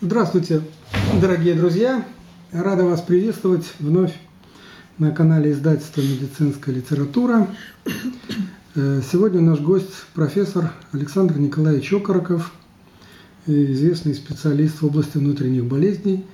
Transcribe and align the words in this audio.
Здравствуйте, 0.00 0.60
дорогие 1.20 1.54
друзья! 1.54 2.04
Рада 2.50 2.84
вас 2.84 3.00
приветствовать 3.00 3.64
вновь 3.78 4.12
на 4.98 5.12
канале 5.12 5.52
издательства 5.52 6.00
«Медицинская 6.00 6.74
литература». 6.74 7.48
Э, 8.74 9.00
сегодня 9.08 9.40
наш 9.40 9.60
гость 9.60 9.92
профессор 10.12 10.72
Александр 10.90 11.38
Николаевич 11.38 11.92
Окороков, 11.92 12.52
известный 13.46 14.14
специалист 14.14 14.82
в 14.82 14.86
области 14.86 15.16
внутренних 15.16 15.64
болезней. 15.66 16.24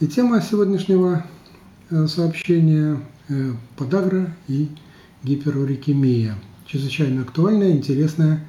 И 0.00 0.08
тема 0.08 0.42
сегодняшнего 0.42 1.24
э, 1.90 2.08
сообщения 2.08 3.00
э,– 3.28 3.52
подагра 3.76 4.34
и 4.48 4.68
гиперурикемия. 5.22 6.34
Чрезвычайно 6.66 7.22
актуальная, 7.22 7.70
интересная. 7.70 8.44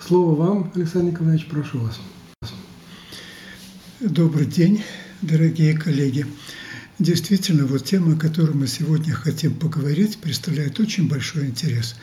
Слово 0.00 0.34
вам, 0.34 0.72
Александр 0.74 1.12
Николаевич, 1.12 1.46
прошу 1.46 1.78
вас. 1.78 2.00
Добрый 4.04 4.46
день, 4.46 4.82
дорогие 5.20 5.78
коллеги. 5.78 6.26
Действительно, 6.98 7.66
вот 7.66 7.84
тема, 7.84 8.14
о 8.14 8.18
которой 8.18 8.50
мы 8.50 8.66
сегодня 8.66 9.14
хотим 9.14 9.54
поговорить, 9.54 10.18
представляет 10.18 10.80
очень 10.80 11.08
большой 11.08 11.46
интерес. 11.46 11.94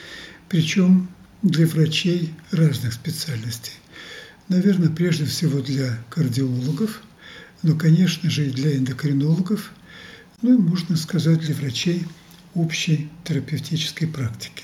Причем 0.48 1.10
для 1.42 1.68
врачей 1.68 2.34
разных 2.52 2.94
специальностей. 2.94 3.74
Наверное, 4.48 4.88
прежде 4.88 5.26
всего 5.26 5.60
для 5.60 6.02
кардиологов, 6.10 7.02
но, 7.64 7.76
конечно 7.76 8.30
же, 8.30 8.48
и 8.48 8.52
для 8.52 8.78
эндокринологов, 8.78 9.74
ну 10.42 10.54
и, 10.54 10.58
можно 10.58 10.96
сказать, 10.96 11.42
для 11.42 11.54
врачей 11.54 12.06
общей 12.54 13.10
терапевтической 13.26 14.08
практики. 14.08 14.64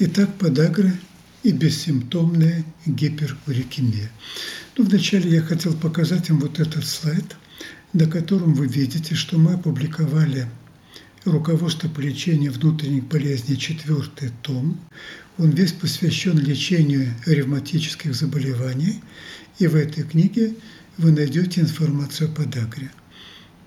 Итак, 0.00 0.36
подагра 0.36 0.92
и 1.42 1.52
бессимптомная 1.52 2.64
гиперурикемия. 2.86 4.10
Ну, 4.76 4.84
вначале 4.84 5.30
я 5.30 5.42
хотел 5.42 5.74
показать 5.74 6.30
вам 6.30 6.40
вот 6.40 6.60
этот 6.60 6.86
слайд, 6.86 7.36
на 7.92 8.06
котором 8.06 8.54
вы 8.54 8.66
видите, 8.66 9.14
что 9.14 9.38
мы 9.38 9.54
опубликовали 9.54 10.46
руководство 11.24 11.88
по 11.88 12.00
лечению 12.00 12.52
внутренних 12.52 13.04
болезней, 13.04 13.58
четвертый 13.58 14.30
том. 14.42 14.80
Он 15.38 15.50
весь 15.50 15.72
посвящен 15.72 16.38
лечению 16.38 17.14
ревматических 17.26 18.14
заболеваний. 18.14 19.02
И 19.58 19.66
в 19.66 19.76
этой 19.76 20.04
книге 20.04 20.54
вы 20.98 21.12
найдете 21.12 21.60
информацию 21.60 22.30
о 22.30 22.34
подагре. 22.34 22.90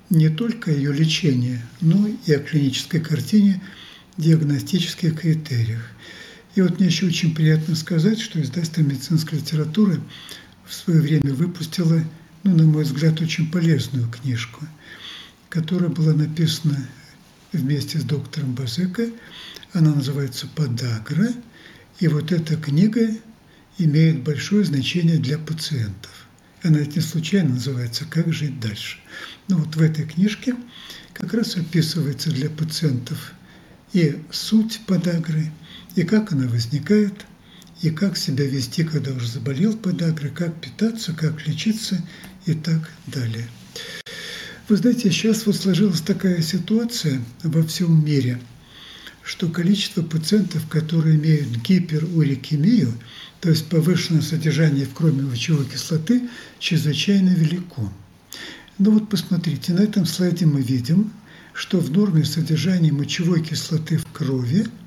Не 0.10 0.30
только 0.30 0.72
ее 0.72 0.94
лечении, 0.94 1.60
но 1.82 2.08
и 2.26 2.32
о 2.34 2.40
клинической 2.40 3.00
картине, 3.00 3.62
диагностических 4.18 5.20
критериях. 5.20 5.90
И 6.56 6.62
вот 6.62 6.80
мне 6.80 6.88
еще 6.88 7.08
очень 7.08 7.36
приятно 7.36 7.76
сказать, 7.76 8.20
что 8.20 8.42
издательство 8.42 8.82
медицинской 8.82 9.40
литературы 9.40 10.00
в 10.66 10.74
свое 10.74 11.02
время 11.02 11.34
выпустило, 11.34 12.02
ну, 12.44 12.56
на 12.56 12.64
мой 12.64 12.86
взгляд, 12.86 13.20
очень 13.20 13.52
полезную 13.52 14.10
книжку, 14.10 14.66
которая 15.50 15.90
была 15.90 16.14
написана 16.14 16.88
вместе 17.52 18.00
с 18.00 18.04
доктором 18.04 18.56
Базека. 18.56 19.10
Она 19.74 19.94
называется 19.94 20.48
«Подагра». 20.56 21.28
И 22.00 22.08
вот 22.08 22.32
эта 22.32 22.56
книга 22.56 23.10
имеет 23.78 24.24
большое 24.24 24.64
значение 24.64 25.18
для 25.18 25.38
пациентов. 25.38 26.12
Она 26.64 26.80
ведь 26.80 26.96
не 26.96 27.02
случайно 27.02 27.56
называется 27.56 28.06
«Как 28.06 28.32
жить 28.32 28.62
дальше». 28.62 29.00
Ну 29.50 29.58
вот 29.58 29.76
в 29.76 29.82
этой 29.82 30.06
книжке 30.06 30.56
как 31.12 31.34
раз 31.34 31.58
описывается 31.58 32.32
для 32.32 32.50
пациентов 32.50 33.34
и 33.92 34.22
суть 34.32 34.80
подагры– 34.88 35.52
и 35.96 36.04
как 36.04 36.32
она 36.32 36.48
возникает, 36.48 37.26
и 37.82 37.90
как 37.90 38.18
себя 38.18 38.46
вести, 38.46 38.84
когда 38.84 39.12
уже 39.12 39.28
заболел 39.28 39.76
подагрой, 39.76 40.32
как 40.32 40.60
питаться, 40.62 41.14
как 41.14 41.46
лечиться 41.48 42.02
и 42.46 42.54
так 42.54 42.90
далее. 43.08 43.48
Вы 44.68 44.78
знаете, 44.78 45.12
сейчас 45.12 45.46
вот 45.46 45.56
сложилась 45.56 46.02
такая 46.02 46.42
ситуация 46.42 47.22
во 47.44 47.64
всем 47.64 48.04
мире, 48.04 48.40
что 49.24 49.50
количество 49.50 50.02
пациентов, 50.02 50.68
которые 50.68 51.16
имеют 51.16 51.50
гиперурикемию, 51.50 52.94
то 53.42 53.50
есть 53.50 53.68
повышенное 53.68 54.22
содержание 54.22 54.86
в 54.86 54.94
крови 54.94 55.22
мочевой 55.22 55.66
кислоты, 55.66 56.30
чрезвычайно 56.60 57.30
велико. 57.30 57.92
Ну 58.78 58.92
вот 58.92 59.10
посмотрите, 59.10 59.74
на 59.74 59.82
этом 59.82 60.06
слайде 60.06 60.46
мы 60.46 60.62
видим, 60.62 61.12
что 61.54 61.80
в 61.80 61.92
норме 61.92 62.26
содержания 62.26 62.92
мочевой 62.92 63.44
кислоты 63.44 63.98
в 63.98 64.06
крови– 64.12 64.66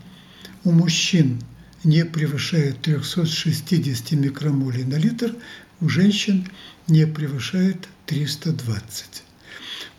у 0.69 0.71
мужчин 0.71 1.41
не 1.83 2.05
превышает 2.05 2.83
360 2.83 4.12
микромолей 4.12 4.84
на 4.84 4.97
литр, 4.97 5.34
у 5.81 5.89
женщин 5.89 6.47
не 6.89 7.06
превышает 7.06 7.89
320. 8.05 9.23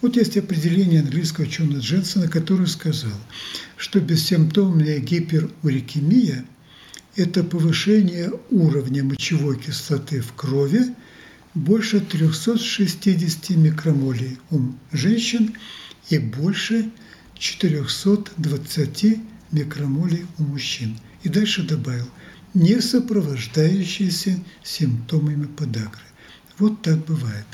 Вот 0.02 0.16
есть 0.16 0.38
определение 0.38 1.00
английского 1.02 1.46
ученого 1.46 1.79
Дженсона, 1.79 2.28
который 2.28 2.68
сказал, 2.68 3.18
что 3.78 4.00
бессимптомная 4.00 5.00
гиперурикемия– 5.00 6.46
это 7.16 7.44
повышение 7.44 8.31
уровня 8.52 9.03
мочевой 9.03 9.58
кислоты 9.58 10.22
в 10.22 10.34
крови 10.34 10.94
больше 11.56 12.00
360 12.00 13.50
микромолей 13.58 14.38
у 14.52 14.59
женщин 14.91 15.56
и 16.12 16.19
больше 16.19 16.91
420 17.40 19.03
микромолей 19.03 19.25
у 19.51 20.43
мужчин. 20.43 20.97
И 21.23 21.29
дальше 21.29 21.63
добавил, 21.63 22.09
не 22.53 22.81
сопровождающиеся 22.81 24.39
симптомами 24.63 25.45
подагры. 25.45 26.01
Вот 26.57 26.81
так 26.81 27.05
бывает. 27.05 27.45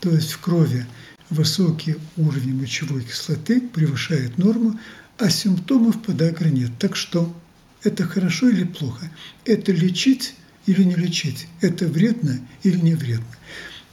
То 0.00 0.10
есть 0.10 0.32
в 0.32 0.40
крови 0.40 0.86
высокий 1.30 1.96
уровень 2.16 2.58
мочевой 2.58 3.04
кислоты 3.04 3.60
превышает 3.60 4.38
норму, 4.38 4.78
а 5.18 5.30
симптомов 5.30 6.02
подагры 6.02 6.50
нет. 6.50 6.70
Так 6.78 6.96
что 6.96 7.34
это 7.82 8.04
хорошо 8.04 8.48
или 8.48 8.64
плохо? 8.64 9.10
Это 9.44 9.72
лечить 9.72 10.34
или 10.66 10.82
не 10.84 10.94
лечить? 10.94 11.46
Это 11.60 11.86
вредно 11.86 12.40
или 12.62 12.78
не 12.78 12.94
вредно? 12.94 13.26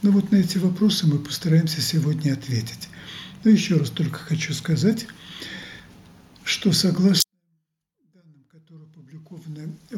Ну 0.02 0.12
вот 0.12 0.30
на 0.30 0.36
эти 0.36 0.58
вопросы 0.58 1.06
мы 1.06 1.18
постараемся 1.18 1.80
сегодня 1.80 2.32
ответить. 2.32 2.88
Но 3.44 3.50
еще 3.50 3.76
раз 3.76 3.90
только 3.90 4.18
хочу 4.18 4.54
сказать, 4.54 5.06
что 6.44 6.72
согласно 6.72 7.25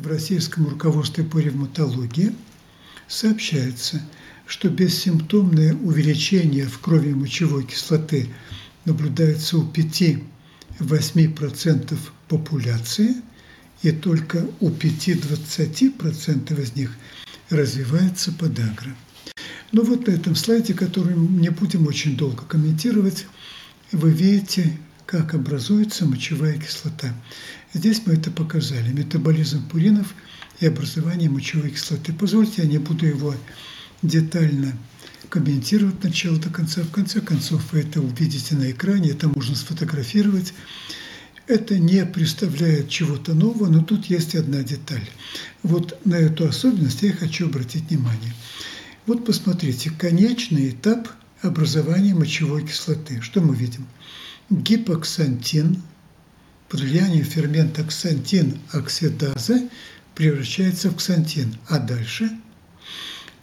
российском 0.08 0.68
руководстве 0.68 1.24
по 1.24 1.38
ревматологии 1.38 2.34
сообщается, 3.06 4.02
что 4.46 4.68
бессимптомное 4.68 5.74
увеличение 5.74 6.66
в 6.66 6.80
крови 6.80 7.12
мочевой 7.12 7.64
кислоты 7.64 8.28
наблюдается 8.84 9.58
у 9.58 9.70
5-8% 9.70 11.96
популяции, 12.28 13.14
и 13.82 13.92
только 13.92 14.48
у 14.60 14.70
5-20% 14.70 16.62
из 16.62 16.74
них 16.74 16.96
развивается 17.50 18.32
подагра. 18.32 18.96
Но 19.70 19.82
вот 19.82 20.06
на 20.06 20.12
этом 20.12 20.34
слайде, 20.34 20.72
который 20.74 21.14
не 21.14 21.50
будем 21.50 21.86
очень 21.86 22.16
долго 22.16 22.42
комментировать, 22.44 23.26
вы 23.92 24.10
видите, 24.10 24.78
как 25.06 25.34
образуется 25.34 26.06
мочевая 26.06 26.58
кислота. 26.58 27.14
Здесь 27.74 28.02
мы 28.06 28.14
это 28.14 28.30
показали. 28.30 28.92
Метаболизм 28.92 29.68
пуринов 29.68 30.14
и 30.60 30.66
образование 30.66 31.28
мочевой 31.28 31.70
кислоты. 31.70 32.12
Позвольте, 32.12 32.62
я 32.62 32.68
не 32.68 32.78
буду 32.78 33.06
его 33.06 33.34
детально 34.02 34.72
комментировать 35.28 35.96
от 35.96 36.04
начала 36.04 36.38
до 36.38 36.50
конца. 36.50 36.82
В 36.82 36.90
конце 36.90 37.20
концов, 37.20 37.72
вы 37.72 37.80
это 37.80 38.00
увидите 38.00 38.54
на 38.56 38.70
экране, 38.70 39.10
это 39.10 39.28
можно 39.28 39.54
сфотографировать. 39.54 40.54
Это 41.46 41.78
не 41.78 42.04
представляет 42.04 42.88
чего-то 42.88 43.34
нового, 43.34 43.68
но 43.68 43.82
тут 43.82 44.06
есть 44.06 44.34
одна 44.34 44.62
деталь. 44.62 45.08
Вот 45.62 45.98
на 46.04 46.14
эту 46.14 46.46
особенность 46.46 47.02
я 47.02 47.12
хочу 47.12 47.46
обратить 47.46 47.88
внимание. 47.88 48.34
Вот 49.06 49.24
посмотрите, 49.24 49.90
конечный 49.90 50.70
этап 50.70 51.08
образования 51.42 52.14
мочевой 52.14 52.66
кислоты. 52.66 53.20
Что 53.22 53.40
мы 53.40 53.54
видим? 53.56 53.86
Гипоксантин 54.50 55.82
под 56.68 56.80
влиянием 56.80 57.24
фермента 57.24 57.82
ксантин 57.84 58.58
оксидаза 58.72 59.68
превращается 60.14 60.90
в 60.90 60.96
ксантин. 60.96 61.56
А 61.68 61.78
дальше? 61.78 62.30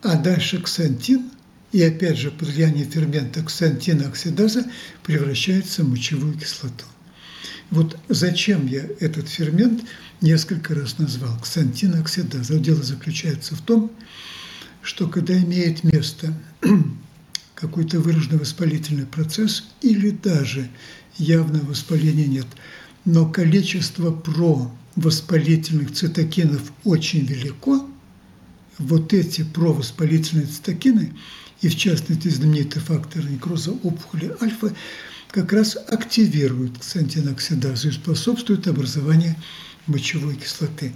А 0.03 0.15
дальше 0.15 0.61
ксантин 0.61 1.31
и 1.71 1.81
опять 1.81 2.17
же 2.17 2.31
под 2.31 2.49
влиянием 2.49 2.89
фермента 2.89 3.43
ксантин 3.43 4.05
оксидаза 4.05 4.65
превращается 5.03 5.83
в 5.83 5.89
мочевую 5.89 6.37
кислоту. 6.37 6.85
Вот 7.71 7.97
зачем 8.09 8.67
я 8.67 8.85
этот 8.99 9.27
фермент 9.27 9.83
несколько 10.21 10.75
раз 10.75 10.99
назвал 10.99 11.37
ксантин 11.39 11.95
оксидаза. 11.95 12.59
Дело 12.59 12.83
заключается 12.83 13.55
в 13.55 13.61
том, 13.61 13.91
что 14.81 15.07
когда 15.07 15.35
имеет 15.35 15.83
место 15.83 16.33
какой-то 17.55 17.99
выраженный 17.99 18.37
воспалительный 18.37 19.07
процесс 19.07 19.65
или 19.81 20.11
даже 20.11 20.69
явного 21.17 21.65
воспаления 21.65 22.27
нет, 22.27 22.47
но 23.05 23.27
количество 23.27 24.11
провоспалительных 24.11 25.93
цитокинов 25.93 26.73
очень 26.83 27.25
велико, 27.25 27.87
вот 28.77 29.13
эти 29.13 29.43
провоспалительные 29.43 30.47
цитокины, 30.47 31.13
и 31.61 31.69
в 31.69 31.77
частности 31.77 32.27
знаменитый 32.27 32.81
фактор 32.81 33.23
некроза 33.23 33.71
опухоли 33.71 34.35
альфа, 34.41 34.75
как 35.29 35.53
раз 35.53 35.77
активируют 35.87 36.79
ксантиноксидазу 36.79 37.89
и 37.89 37.91
способствуют 37.91 38.67
образованию 38.67 39.35
мочевой 39.87 40.35
кислоты. 40.35 40.93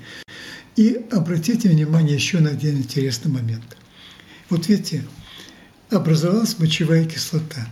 И 0.75 0.99
обратите 1.11 1.69
внимание 1.69 2.15
еще 2.15 2.39
на 2.39 2.51
один 2.51 2.77
интересный 2.77 3.31
момент. 3.31 3.77
Вот 4.49 4.67
видите, 4.67 5.03
образовалась 5.89 6.57
мочевая 6.57 7.05
кислота. 7.05 7.67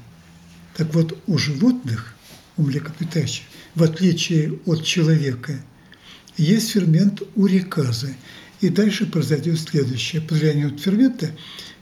Так 0.76 0.94
вот, 0.94 1.18
у 1.28 1.38
животных, 1.38 2.16
у 2.58 2.64
млекопитающих, 2.64 3.46
в 3.78 3.84
отличие 3.84 4.60
от 4.66 4.84
человека, 4.84 5.54
есть 6.36 6.72
фермент 6.72 7.22
уреказы. 7.36 8.16
И 8.60 8.70
дальше 8.70 9.06
произойдет 9.06 9.60
следующее. 9.60 10.20
Под 10.20 10.40
влиянием 10.40 10.76
фермента 10.80 11.30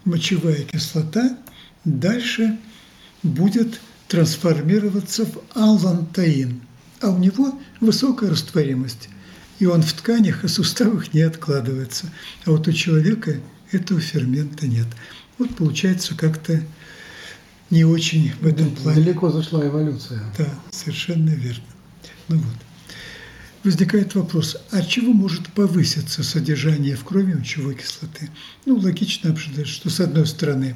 мочевая 0.04 0.64
кислота 0.64 1.38
дальше 1.86 2.60
будет 3.24 3.80
трансформироваться 4.10 5.26
в 5.26 5.42
аллантаин, 5.54 6.60
а 7.00 7.12
у 7.12 7.18
него 7.18 7.58
высокая 7.80 8.30
растворимость, 8.30 9.08
и 9.60 9.66
он 9.66 9.82
в 9.82 9.94
тканях 9.94 10.44
и 10.44 10.50
суставах 10.50 11.14
не 11.14 11.22
откладывается. 11.22 12.12
А 12.44 12.52
вот 12.52 12.68
у 12.68 12.74
человека 12.74 13.40
этого 13.72 14.02
фермента 14.02 14.68
нет. 14.68 14.88
Вот 15.38 15.56
получается 15.56 16.14
как-то 16.14 16.62
не 17.70 17.86
очень 17.86 18.34
в 18.42 18.46
этом 18.46 18.76
плане. 18.76 19.02
Далеко 19.02 19.32
зашла 19.32 19.66
эволюция. 19.66 20.22
Да, 20.38 20.50
совершенно 20.72 21.30
верно. 21.30 21.64
Ну 22.28 22.38
вот. 22.38 22.56
Возникает 23.64 24.14
вопрос, 24.14 24.58
а 24.72 24.84
чего 24.84 25.12
может 25.12 25.48
повыситься 25.50 26.22
содержание 26.24 26.96
в 26.96 27.04
крови 27.04 27.34
мочевой 27.34 27.74
кислоты? 27.74 28.30
Ну, 28.66 28.78
логично 28.78 29.32
обсуждать, 29.32 29.68
что 29.68 29.90
с 29.90 30.00
одной 30.00 30.28
стороны, 30.28 30.76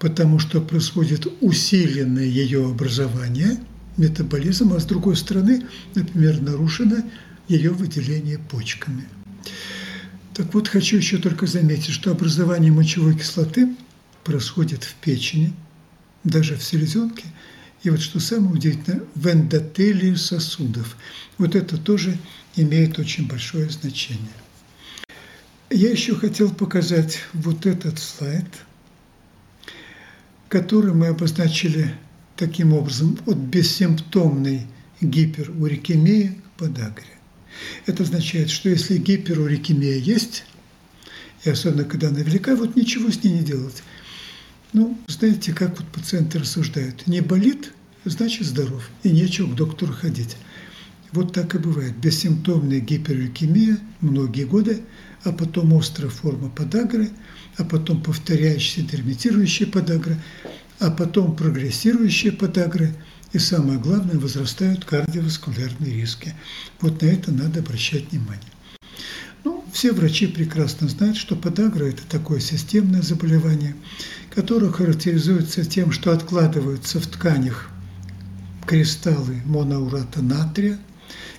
потому 0.00 0.40
что 0.40 0.60
происходит 0.60 1.28
усиленное 1.40 2.24
ее 2.24 2.66
образование, 2.66 3.58
метаболизм, 3.96 4.72
а 4.72 4.80
с 4.80 4.84
другой 4.84 5.16
стороны, 5.16 5.64
например, 5.94 6.40
нарушено 6.40 7.04
ее 7.46 7.70
выделение 7.70 8.38
почками. 8.38 9.04
Так 10.34 10.52
вот, 10.54 10.66
хочу 10.66 10.96
еще 10.96 11.18
только 11.18 11.46
заметить, 11.46 11.92
что 11.92 12.10
образование 12.10 12.72
мочевой 12.72 13.16
кислоты 13.16 13.76
происходит 14.24 14.82
в 14.82 14.94
печени, 14.94 15.52
даже 16.24 16.56
в 16.56 16.64
селезенке– 16.64 17.26
и 17.82 17.90
вот 17.90 18.00
что 18.00 18.20
самое 18.20 18.52
удивительное, 18.52 19.02
в 19.14 19.26
эндотелии 19.28 20.14
сосудов. 20.14 20.96
Вот 21.38 21.54
это 21.54 21.76
тоже 21.76 22.18
имеет 22.56 22.98
очень 22.98 23.28
большое 23.28 23.70
значение. 23.70 24.32
Я 25.70 25.90
еще 25.90 26.14
хотел 26.14 26.52
показать 26.52 27.18
вот 27.34 27.66
этот 27.66 27.98
слайд, 27.98 28.46
который 30.48 30.94
мы 30.94 31.08
обозначили 31.08 31.94
таким 32.36 32.72
образом 32.72 33.18
от 33.26 33.36
бессимптомной 33.36 34.66
гиперурикемии 35.00 36.40
к 36.42 36.58
подагре. 36.58 37.06
Это 37.86 38.02
означает, 38.02 38.50
что 38.50 38.68
если 38.68 38.96
гиперурикемия 38.96 39.98
есть, 39.98 40.44
и 41.44 41.50
особенно 41.50 41.84
когда 41.84 42.08
она 42.08 42.20
велика, 42.20 42.56
вот 42.56 42.76
ничего 42.76 43.10
с 43.10 43.22
ней 43.22 43.34
не 43.34 43.44
делать– 43.44 43.82
ну, 44.72 44.98
знаете, 45.08 45.52
как 45.52 45.78
вот 45.78 45.88
пациенты 45.88 46.38
рассуждают. 46.38 47.06
Не 47.06 47.20
болит, 47.20 47.72
значит 48.04 48.46
здоров, 48.46 48.88
и 49.02 49.10
нечего 49.10 49.50
к 49.50 49.56
доктору 49.56 49.92
ходить. 49.92 50.36
Вот 51.12 51.32
так 51.32 51.54
и 51.54 51.58
бывает. 51.58 51.96
Бессимптомная 51.96 52.80
гиперлейкемия 52.80 53.78
многие 54.00 54.44
годы, 54.44 54.82
а 55.24 55.32
потом 55.32 55.76
острая 55.76 56.10
форма 56.10 56.50
подагры, 56.50 57.10
а 57.56 57.64
потом 57.64 58.02
повторяющаяся 58.02 58.82
дерматирующая 58.82 59.66
подагра, 59.66 60.16
а 60.78 60.90
потом 60.90 61.34
прогрессирующая 61.34 62.32
подагра, 62.32 62.90
и 63.32 63.38
самое 63.38 63.78
главное, 63.78 64.18
возрастают 64.18 64.84
кардиоваскулярные 64.84 65.94
риски. 65.94 66.34
Вот 66.80 67.02
на 67.02 67.06
это 67.06 67.32
надо 67.32 67.60
обращать 67.60 68.10
внимание. 68.10 68.44
Ну, 69.44 69.64
все 69.72 69.92
врачи 69.92 70.26
прекрасно 70.26 70.88
знают, 70.88 71.16
что 71.16 71.36
подагра– 71.36 71.84
это 71.86 72.02
такое 72.08 72.40
системное 72.40 73.02
заболевание, 73.02 73.76
которое 74.38 74.70
характеризуется 74.70 75.64
тем, 75.64 75.90
что 75.90 76.12
откладываются 76.12 77.00
в 77.00 77.08
тканях 77.08 77.68
кристаллы 78.68 79.42
моноурата 79.44 80.22
натрия 80.22 80.78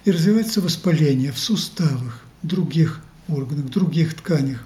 и 0.04 0.12
развивается 0.12 0.60
воспаление 0.60 1.32
в 1.32 1.40
суставах, 1.40 2.26
других 2.44 3.00
органах, 3.30 3.68
других 3.68 4.16
тканях. 4.16 4.62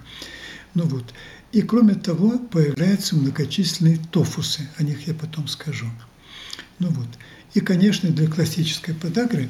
Ну 0.74 0.82
вот. 0.82 1.14
И 1.52 1.62
кроме 1.62 1.94
того, 1.94 2.40
появляются 2.40 3.14
многочисленные 3.14 4.00
тофусы, 4.10 4.68
о 4.78 4.82
них 4.82 5.06
я 5.06 5.14
потом 5.14 5.46
скажу. 5.46 5.86
Ну 6.80 6.88
вот. 6.88 7.06
И, 7.54 7.60
конечно, 7.60 8.10
для 8.10 8.26
классической 8.26 8.96
подагры 8.96 9.48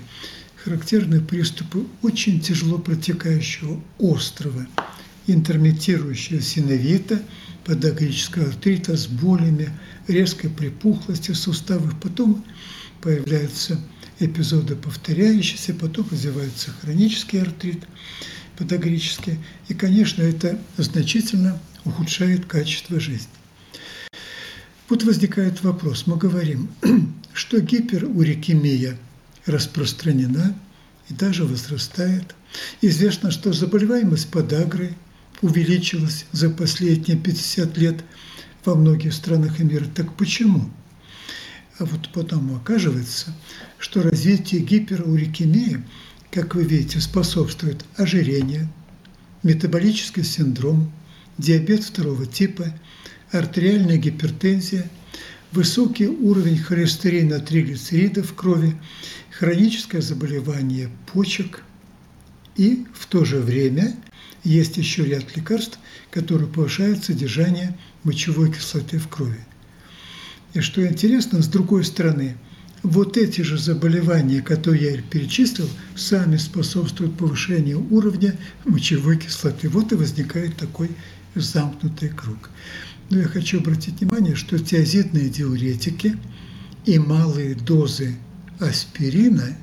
характерны 0.63 1.23
приступы 1.23 1.87
очень 2.03 2.39
тяжело 2.39 2.77
протекающего 2.77 3.83
острого, 3.99 4.67
интермитирующего 5.27 6.43
синовита, 6.43 7.23
подагрического 7.65 8.49
артрита 8.49 8.97
с 8.97 9.07
болями, 9.07 9.71
резкой 10.07 10.51
припухлостью 10.51 11.35
суставов, 11.35 11.99
потом 12.01 12.45
появляются 13.01 13.79
эпизоды 14.19 14.77
повторяющиеся, 14.77 15.75
потом 15.75 16.07
развивается 16.11 16.71
хронический 16.81 17.39
артрит 17.39 17.85
подагрический, 18.57 19.39
и, 19.69 19.75
конечно, 19.75 20.23
это 20.23 20.59
значительно 20.77 21.59
ухудшает 21.85 22.47
качество 22.47 23.01
жизни. 23.01 23.29
Вот 24.89 25.03
возникает 25.03 25.63
вопрос, 25.63 26.07
мы 26.07 26.17
говорим, 26.17 26.71
что 27.33 27.61
гиперурикемия 27.61 28.97
распространена 29.47 30.57
и 31.09 31.15
даже 31.15 31.45
возрастает. 31.45 32.35
Известно, 32.81 33.31
что 33.31 33.53
заболеваемость 33.53 34.31
подагрой 34.31 34.95
увеличилась 35.43 36.27
за 36.33 36.51
последние 36.51 37.17
50 37.17 37.77
лет 37.79 38.05
во 38.65 38.75
многих 38.75 39.13
странах 39.13 39.59
мира. 39.59 39.87
Так 39.95 40.15
почему? 40.17 40.71
А 41.79 41.85
вот 41.85 42.11
потом 42.13 42.55
оказывается, 42.55 43.35
что 43.79 44.03
развитие 44.03 44.61
гиперурикемии, 44.61 45.83
как 46.31 46.55
вы 46.55 46.65
видите, 46.65 47.01
способствует 47.01 47.85
ожирение, 47.97 48.69
метаболический 49.43 50.25
синдром, 50.25 50.93
диабет 51.37 51.83
второго 51.83 52.27
типа, 52.27 52.73
артериальная 53.33 53.97
гипертензия, 53.97 54.89
высокий 55.51 56.07
уровень 56.07 56.59
холестерина 56.59 57.41
триглицеридов 57.41 58.31
в 58.31 58.35
крови, 58.35 58.77
хроническое 59.31 60.01
заболевание 60.01 60.91
почек 61.13 61.65
и 62.57 62.87
в 62.95 63.07
то 63.07 63.25
же 63.25 63.39
время 63.39 63.97
есть 64.45 64.77
еще 64.77 65.05
ряд 65.05 65.37
лекарств, 65.37 65.79
которые 66.11 66.49
повышают 66.49 67.05
содержание 67.05 67.77
мочевой 68.05 68.53
кислоты 68.53 68.99
в 68.99 69.09
крови. 69.09 69.41
И 70.53 70.61
что 70.61 70.87
интересно, 70.87 71.43
с 71.43 71.49
другой 71.49 71.85
стороны, 71.85 72.37
вот 72.85 73.17
эти 73.17 73.41
же 73.41 73.59
заболевания, 73.59 74.43
которые 74.43 74.93
я 74.93 75.03
перечислил, 75.03 75.69
сами 75.97 76.37
способствуют 76.37 77.17
повышению 77.17 77.85
уровня 77.91 78.39
мочевой 78.67 79.17
кислоты. 79.17 79.71
Вот 79.71 79.91
и 79.93 79.97
возникает 79.97 80.57
такой 80.57 80.91
замкнутый 81.35 82.11
круг. 82.11 82.51
Но 83.11 83.21
я 83.21 83.25
хочу 83.25 83.59
обратить 83.59 84.01
внимание, 84.01 84.37
что 84.37 84.59
тиазидные 84.59 85.31
диуретики 85.31 86.17
и 86.85 86.99
малые 86.99 87.55
дозы 87.55 88.15
аспирина 88.61 89.57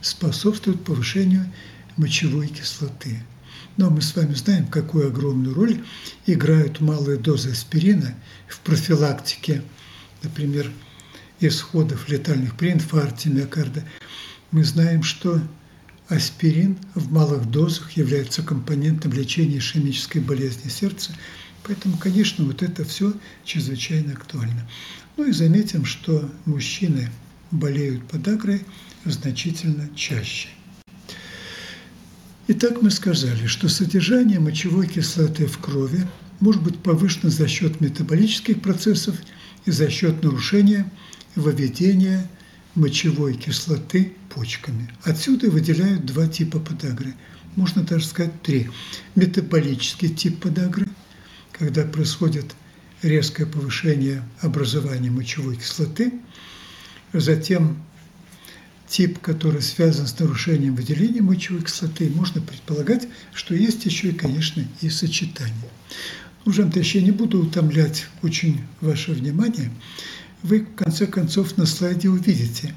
способствуют 0.00 0.84
повышению 0.84 1.46
мочевой 1.96 2.48
кислоты. 2.48 3.20
Но 3.76 3.90
мы 3.90 4.02
с 4.02 4.14
вами 4.14 4.34
знаем, 4.34 4.66
какую 4.66 5.08
огромную 5.08 5.54
роль 5.54 5.84
играют 6.26 6.80
малые 6.80 7.18
дозы 7.18 7.50
аспирина 7.50 8.14
в 8.48 8.60
профилактике 8.60 9.62
например, 10.24 10.70
исходов 11.40 12.08
летальных 12.08 12.56
при 12.56 12.72
инфаркте 12.72 13.28
миокарда, 13.28 13.84
мы 14.50 14.64
знаем, 14.64 15.02
что 15.02 15.40
аспирин 16.08 16.78
в 16.94 17.12
малых 17.12 17.50
дозах 17.50 17.92
является 17.92 18.42
компонентом 18.42 19.12
лечения 19.12 19.58
ишемической 19.58 20.20
болезни 20.20 20.68
сердца. 20.68 21.12
Поэтому, 21.62 21.96
конечно, 21.96 22.44
вот 22.44 22.62
это 22.62 22.84
все 22.84 23.14
чрезвычайно 23.44 24.12
актуально. 24.12 24.68
Ну 25.16 25.26
и 25.26 25.32
заметим, 25.32 25.84
что 25.84 26.30
мужчины 26.44 27.10
болеют 27.50 28.06
подагрой 28.08 28.62
значительно 29.04 29.88
чаще. 29.94 30.48
Итак, 32.46 32.82
мы 32.82 32.90
сказали, 32.90 33.46
что 33.46 33.68
содержание 33.68 34.38
мочевой 34.38 34.86
кислоты 34.86 35.46
в 35.46 35.58
крови 35.58 36.06
может 36.40 36.62
быть 36.62 36.78
повышено 36.78 37.30
за 37.30 37.48
счет 37.48 37.80
метаболических 37.80 38.60
процессов– 38.60 39.16
и 39.64 39.70
за 39.70 39.90
счет 39.90 40.22
нарушения 40.22 40.90
выведения 41.34 42.28
мочевой 42.74 43.34
кислоты 43.34 44.12
почками. 44.34 44.90
Отсюда 45.02 45.50
выделяют 45.50 46.04
два 46.06 46.26
типа 46.26 46.58
подагры. 46.58 47.14
Можно 47.56 47.82
даже 47.82 48.06
сказать 48.06 48.42
три. 48.42 48.68
Метаболический 49.14 50.08
тип 50.08 50.40
подагры 50.40 50.88
когда 51.52 51.84
происходит 51.84 52.46
резкое 53.02 53.46
повышение 53.46 54.24
образования 54.40 55.12
мочевой 55.12 55.54
кислоты, 55.54 56.12
затем 57.12 57.80
тип, 58.88 59.18
который 59.20 59.62
связан 59.62 60.06
с 60.06 60.18
нарушением 60.18 60.74
выделения 60.74 61.22
мочевой 61.22 61.62
кислоты, 61.62 62.10
можно 62.10 62.40
предполагать, 62.40 63.08
что 63.32 63.54
есть 63.54 63.84
еще 63.86 64.10
и, 64.10 64.14
конечно, 64.14 64.64
и 64.80 64.88
сочетание. 64.88 65.70
Уже 66.44 66.70
я 66.74 67.00
не 67.00 67.10
буду 67.10 67.40
утомлять 67.40 68.06
очень 68.22 68.60
ваше 68.80 69.12
внимание. 69.12 69.70
Вы, 70.42 70.60
в 70.60 70.74
конце 70.74 71.06
концов, 71.06 71.56
на 71.56 71.64
слайде 71.64 72.10
увидите, 72.10 72.74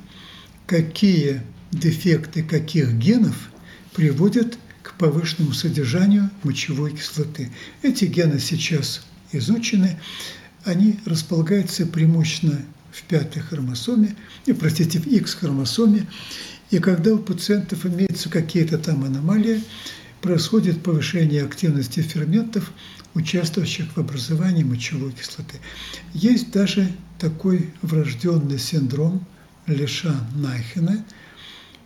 какие 0.65 1.41
дефекты 1.71 2.43
каких 2.43 2.93
генов 2.93 3.49
приводят 3.93 4.57
к 4.83 4.93
повышенному 4.93 5.53
содержанию 5.53 6.29
мочевой 6.43 6.95
кислоты. 6.95 7.51
Эти 7.81 8.05
гены 8.05 8.39
сейчас 8.39 9.01
изучены, 9.33 9.99
они 10.63 10.99
располагаются 11.05 11.85
преимущественно 11.85 12.61
в 12.97 13.03
пятой 13.03 13.41
хромосоме, 13.41 14.15
и, 14.45 14.53
простите, 14.53 14.99
в 14.99 15.07
X-хромосоме, 15.07 16.07
и 16.71 16.79
когда 16.79 17.13
у 17.13 17.19
пациентов 17.19 17.85
имеются 17.85 18.29
какие-то 18.29 18.77
там 18.77 19.03
аномалии, 19.03 19.63
происходит 20.21 20.83
повышение 20.83 21.43
активности 21.43 22.01
ферментов, 22.01 22.71
участвующих 23.13 23.95
в 23.95 23.99
образовании 23.99 24.63
мочевой 24.63 25.11
кислоты. 25.11 25.57
Есть 26.13 26.51
даже 26.51 26.91
такой 27.19 27.71
врожденный 27.81 28.59
синдром 28.59 29.25
Леша-Найхена. 29.67 31.05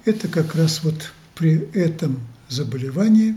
Это 0.05 0.27
как 0.27 0.55
раз 0.55 0.83
вот 0.83 1.11
при 1.35 1.69
этом 1.73 2.19
заболевании 2.49 3.35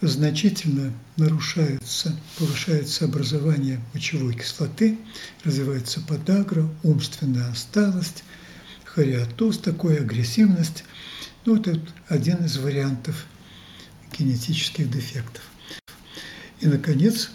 значительно 0.00 0.92
нарушается, 1.16 2.16
повышается 2.38 3.04
образование 3.04 3.80
мочевой 3.92 4.34
кислоты, 4.34 4.98
развивается 5.44 6.00
подагра, 6.00 6.68
умственная 6.82 7.50
осталость, 7.50 8.24
хориатоз, 8.84 9.58
такой 9.58 9.98
агрессивность. 9.98 10.84
Ну, 11.44 11.56
это 11.56 11.80
один 12.08 12.44
из 12.44 12.56
вариантов 12.56 13.26
генетических 14.18 14.90
дефектов. 14.90 15.42
И, 16.60 16.66
наконец, 16.66 17.30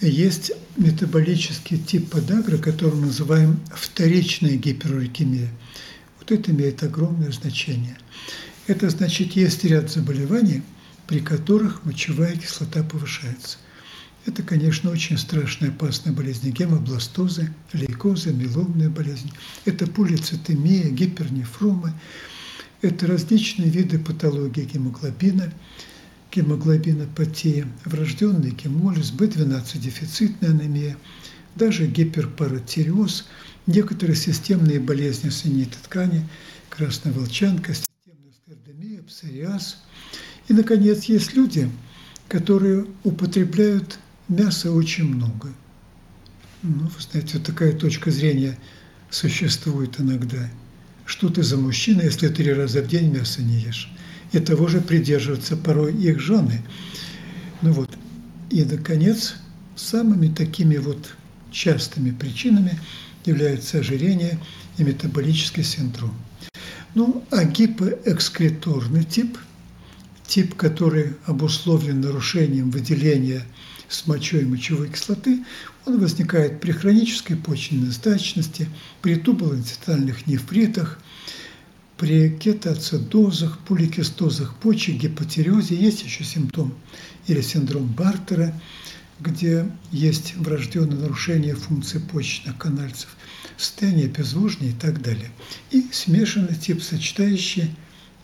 есть 0.00 0.52
метаболический 0.76 1.78
тип 1.78 2.10
подагры, 2.10 2.58
который 2.58 2.94
мы 2.94 3.06
называем 3.06 3.60
вторичная 3.72 4.56
гиперурикемия. 4.56 5.48
Вот 6.18 6.30
это 6.32 6.50
имеет 6.50 6.82
огромное 6.82 7.32
значение. 7.32 7.96
Это 8.66 8.90
значит, 8.90 9.32
есть 9.32 9.64
ряд 9.64 9.90
заболеваний, 9.90 10.62
при 11.06 11.20
которых 11.20 11.84
мочевая 11.84 12.36
кислота 12.36 12.82
повышается. 12.82 13.58
Это, 14.24 14.42
конечно, 14.42 14.90
очень 14.90 15.18
страшная 15.18 15.70
опасная 15.70 16.12
болезнь. 16.12 16.50
Гемобластозы, 16.50 17.52
лейкозы, 17.72 18.32
меломная 18.32 18.88
болезнь. 18.88 19.32
Это 19.64 19.86
полицитемия, 19.86 20.90
гипернефромы. 20.90 21.92
Это 22.82 23.06
различные 23.06 23.68
виды 23.68 23.98
патологии 23.98 24.64
гемоглобина– 24.64 25.52
гемоглобинопатия, 26.32 27.68
врожденный 27.84 28.50
гемолиз, 28.50 29.12
B12-дефицитная 29.12 30.50
анемия, 30.50 30.96
даже 31.54 31.86
гиперпаратиреоз, 31.86 33.26
некоторые 33.66 34.16
системные 34.16 34.80
болезни 34.80 35.28
соединительной 35.28 35.82
ткани, 35.84 36.28
красная 36.70 37.12
волчанка, 37.12 37.74
системная 37.74 38.32
скардемия, 38.42 39.02
псориаз. 39.02 39.82
И, 40.52 40.54
наконец, 40.54 41.04
есть 41.04 41.32
люди, 41.32 41.70
которые 42.28 42.84
употребляют 43.04 43.98
мясо 44.28 44.70
очень 44.70 45.04
много. 45.04 45.48
Ну, 46.62 46.84
вы 46.84 47.00
знаете, 47.00 47.38
вот 47.38 47.46
такая 47.46 47.72
точка 47.72 48.10
зрения 48.10 48.58
существует 49.08 49.98
иногда. 49.98 50.50
Что 51.06 51.30
ты 51.30 51.42
за 51.42 51.56
мужчина, 51.56 52.02
если 52.02 52.28
три 52.28 52.52
раза 52.52 52.82
в 52.82 52.86
день 52.86 53.10
мясо 53.10 53.40
не 53.40 53.60
ешь? 53.60 53.90
и 54.32 54.40
того 54.40 54.68
же 54.68 54.82
придерживаются 54.82 55.56
порой 55.56 55.94
их 55.94 56.20
жены. 56.20 56.62
Ну 57.62 57.72
вот. 57.72 57.90
И, 58.50 58.62
наконец, 58.62 59.36
самыми 59.74 60.28
такими 60.28 60.76
вот 60.76 61.14
частыми 61.50 62.10
причинами 62.10 62.78
являются 63.24 63.78
ожирение 63.78 64.38
и 64.76 64.84
метаболический 64.84 65.64
синдром. 65.64 66.14
Ну, 66.94 67.24
а 67.30 67.44
гипоэкскреторный 67.44 69.04
тип, 69.04 69.38
тип, 70.32 70.54
который 70.54 71.14
обусловлен 71.26 72.00
нарушением 72.00 72.70
выделения 72.70 73.44
с 73.88 74.06
мочой 74.06 74.46
мочевой 74.46 74.88
кислоты, 74.88 75.44
он 75.84 76.00
возникает 76.00 76.60
при 76.60 76.72
хронической 76.72 77.36
почечной 77.36 77.80
недостаточности, 77.80 78.68
при 79.02 79.16
тубулоинцитальных 79.16 80.26
нефритах– 80.26 80.98
при 82.02 82.30
кетоацидозах, 82.30 83.60
поликистозах 83.60 84.56
почек, 84.56 84.96
гипотереозе 84.96 85.76
есть 85.76 86.02
еще 86.02 86.24
симптом 86.24 86.74
или 87.28 87.40
синдром 87.40 87.86
Бартера, 87.86 88.52
где 89.20 89.70
есть 89.92 90.34
врожденное 90.34 90.98
нарушение 90.98 91.54
функции 91.54 92.00
почечных 92.00 92.58
канальцев, 92.58 93.16
стения, 93.56 94.08
безвожни 94.08 94.70
и 94.70 94.72
так 94.72 95.00
далее. 95.00 95.30
И 95.70 95.86
смешанный 95.92 96.56
тип, 96.56 96.82
сочетающий 96.82 97.70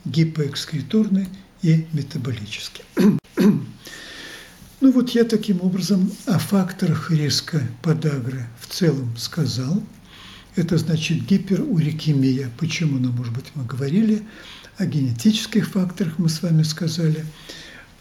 гипоэкскреторный 0.07 1.29
и 1.63 1.87
метаболический. 1.93 2.85
Ну 4.81 4.93
вот 4.93 5.11
я 5.11 5.25
таким 5.25 5.61
образом 5.61 6.13
о 6.27 6.39
факторах 6.39 7.11
риска 7.11 7.61
подагры 7.83 8.47
в 8.61 8.73
целом 8.73 9.17
сказал– 9.17 9.83
это 10.59 10.77
значит 10.77 11.25
гиперурикемия. 11.25 12.51
Почему? 12.59 12.99
Ну, 12.99 13.13
может 13.13 13.33
быть, 13.33 13.47
мы 13.55 13.65
говорили 13.65 14.27
о 14.77 14.87
генетических 14.87 15.69
факторах, 15.69 16.19
мы 16.19 16.29
с 16.29 16.43
вами 16.43 16.65
сказали, 16.65 17.25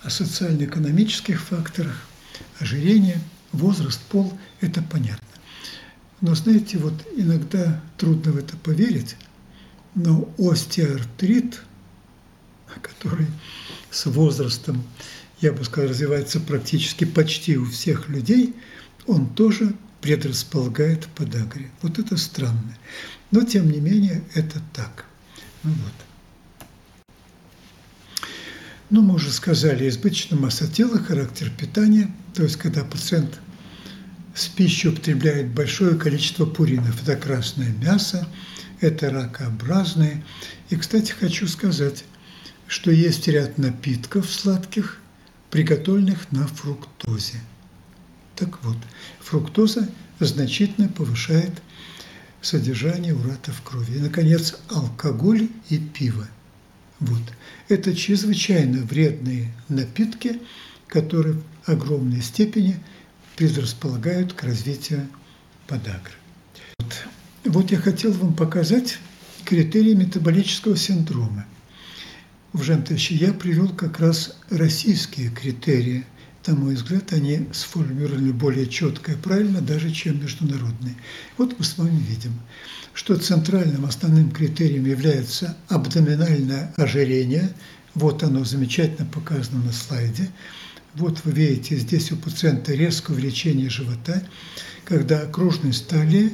о 0.01 0.09
социально-экономических 0.09 1.39
факторах, 1.39 2.01
ожирение, 2.59 3.19
возраст, 3.51 4.01
пол– 4.09 4.35
это 4.61 4.81
понятно. 4.81 5.27
Но 6.21 6.33
знаете, 6.33 6.79
вот 6.79 6.95
иногда 7.15 7.79
трудно 7.97 8.31
в 8.31 8.37
это 8.37 8.57
поверить, 8.57 9.17
но 9.93 10.27
остеоартрит, 10.39 11.61
который 12.79 13.27
с 13.91 14.05
возрастом, 14.05 14.83
я 15.41 15.53
бы 15.53 15.63
сказал, 15.63 15.89
развивается 15.89 16.39
практически 16.39 17.05
почти 17.05 17.57
у 17.57 17.65
всех 17.65 18.09
людей, 18.09 18.55
он 19.05 19.27
тоже 19.27 19.73
предрасполагает 20.01 21.05
к 21.05 21.09
подагре. 21.09 21.71
Вот 21.81 21.99
это 21.99 22.17
странно. 22.17 22.77
Но, 23.31 23.41
тем 23.43 23.69
не 23.69 23.79
менее, 23.79 24.23
это 24.33 24.61
так. 24.73 25.05
Ну, 25.63 25.71
вот. 25.71 25.93
Ну, 28.89 29.01
мы 29.01 29.15
уже 29.15 29.31
сказали, 29.31 29.89
избыточная 29.89 30.39
масса 30.39 30.71
тела, 30.71 30.97
характер 30.97 31.51
питания, 31.57 32.13
то 32.33 32.43
есть 32.43 32.55
когда 32.55 32.85
пациент 32.85 33.41
с 34.33 34.47
пищей 34.47 34.89
употребляет 34.89 35.49
большое 35.49 35.97
количество 35.97 36.45
пуринов. 36.45 37.01
Это 37.01 37.15
красное 37.15 37.73
мясо, 37.81 38.27
это 38.79 39.09
ракообразные. 39.09 40.23
И, 40.69 40.75
кстати, 40.75 41.11
хочу 41.11 41.47
сказать, 41.47 42.05
что 42.67 42.91
есть 42.91 43.27
ряд 43.27 43.57
напитков 43.57 44.29
сладких, 44.29 44.99
приготовленных 45.49 46.31
на 46.31 46.45
фруктозе. 46.47 47.39
Так 48.35 48.63
вот, 48.63 48.77
фруктоза 49.19 49.89
значительно 50.19 50.89
повышает 50.89 51.61
содержание 52.41 53.15
урата 53.15 53.51
в 53.51 53.61
крови. 53.61 53.97
И, 53.97 53.99
наконец, 53.99 54.57
алкоголь 54.69 55.49
и 55.69 55.77
пиво. 55.77 56.27
Вот. 56.99 57.21
Это 57.69 57.95
чрезвычайно 57.95 58.83
вредные 58.83 59.51
напитки, 59.69 60.39
которые 60.87 61.41
в 61.63 61.69
огромной 61.69 62.21
степени 62.21 62.79
предрасполагают 63.35 64.33
к 64.33 64.43
развитию 64.43 65.07
подагры. 65.67 66.13
Вот. 66.79 66.93
вот 67.45 67.71
я 67.71 67.77
хотел 67.77 68.11
вам 68.13 68.33
показать 68.33 68.97
критерии 69.45 69.93
метаболического 69.93 70.75
синдрома. 70.75 71.45
В 72.53 72.63
Жантовиче 72.63 73.15
я 73.15 73.33
привел 73.33 73.69
как 73.69 73.99
раз 73.99 74.37
российские 74.49 75.29
критерии– 75.29 76.05
на 76.47 76.55
мой 76.55 76.75
взгляд, 76.75 77.11
они 77.11 77.47
сформулированы 77.51 78.31
более 78.31 78.67
четко 78.67 79.11
и 79.11 79.15
правильно, 79.15 79.61
даже 79.61 79.91
чем 79.91 80.21
международные. 80.21 80.95
Вот 81.37 81.59
мы 81.59 81.65
с 81.65 81.77
вами 81.77 81.99
видим, 81.99 82.31
что 82.93 83.17
центральным 83.17 83.85
основным 83.85 84.31
критерием 84.31 84.85
является 84.85 85.57
абдоминальное 85.67 86.73
ожирение. 86.77 87.51
Вот 87.95 88.23
оно 88.23 88.45
замечательно 88.45 89.05
показано 89.07 89.63
на 89.65 89.73
слайде. 89.73 90.29
Вот 90.95 91.19
вы 91.25 91.31
видите, 91.31 91.75
здесь 91.75 92.11
у 92.11 92.15
пациента 92.15 92.73
резкое 92.73 93.13
увеличение 93.13 93.69
живота, 93.69 94.23
когда 94.85 95.21
окружность 95.21 95.87
талии 95.87 96.31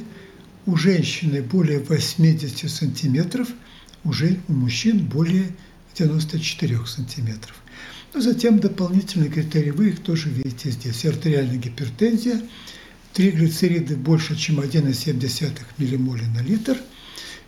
у 0.64 0.76
женщины 0.76 1.42
более 1.42 1.80
80 1.80 2.70
сантиметров, 2.70 3.48
уже 4.04 4.38
у 4.48 4.52
мужчин 4.52 5.06
более 5.06 5.48
94 5.96 6.86
сантиметров. 6.86 7.54
Но 8.12 8.20
затем 8.20 8.60
дополнительные 8.60 9.30
критерии, 9.30 9.70
вы 9.70 9.90
их 9.90 10.02
тоже 10.02 10.28
видите 10.28 10.70
здесь. 10.70 11.04
Артериальная 11.04 11.56
гипертензия, 11.56 12.40
триглицериды 13.12 13.96
больше, 13.96 14.36
чем 14.36 14.60
1,7 14.60 15.58
миллимоля 15.78 16.26
на 16.28 16.42
литр, 16.42 16.76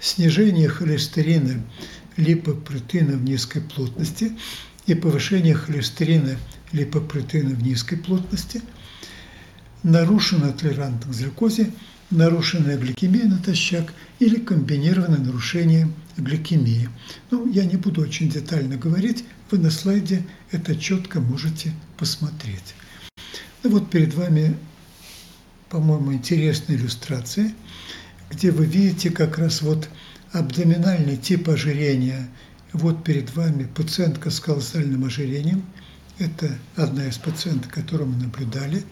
снижение 0.00 0.68
холестерина 0.68 1.64
липопротеина 2.16 3.16
в 3.16 3.24
низкой 3.24 3.60
плотности 3.60 4.32
и 4.86 4.94
повышение 4.94 5.54
холестерина 5.54 6.36
липопротеина 6.72 7.54
в 7.54 7.62
низкой 7.62 7.96
плотности, 7.96 8.62
нарушена 9.82 10.52
толерантность 10.52 11.20
к 11.20 11.22
глюкозе, 11.22 11.70
нарушенная 12.10 12.76
гликемия 12.76 13.26
натощак 13.26 13.92
или 14.18 14.36
комбинированное 14.36 15.18
нарушение 15.18 15.88
гликемии. 16.22 16.88
Ну, 17.30 17.50
я 17.50 17.64
не 17.64 17.76
буду 17.76 18.00
очень 18.00 18.28
детально 18.28 18.76
говорить, 18.76 19.24
вы 19.50 19.58
на 19.58 19.70
слайде 19.70 20.26
это 20.50 20.76
четко 20.76 21.20
можете 21.20 21.72
посмотреть. 21.96 22.74
Ну, 23.62 23.70
вот 23.70 23.90
перед 23.90 24.14
вами, 24.14 24.56
по-моему, 25.68 26.12
интересная 26.12 26.76
иллюстрация, 26.76 27.52
где 28.30 28.50
вы 28.50 28.66
видите 28.66 29.10
как 29.10 29.38
раз 29.38 29.62
вот 29.62 29.88
абдоминальный 30.32 31.16
тип 31.16 31.48
ожирения. 31.48 32.28
Вот 32.72 33.04
перед 33.04 33.34
вами 33.34 33.64
пациентка 33.74 34.30
с 34.30 34.40
колоссальным 34.40 35.04
ожирением. 35.04 35.64
Это 36.18 36.58
одна 36.76 37.06
из 37.06 37.18
пациенток, 37.18 37.72
которую 37.72 38.10
мы 38.10 38.16
наблюдали. 38.16 38.82